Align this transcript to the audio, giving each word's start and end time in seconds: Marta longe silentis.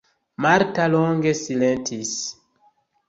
Marta 0.45 0.85
longe 0.95 1.33
silentis. 1.43 2.11